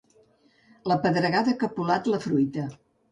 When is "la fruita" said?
2.13-2.65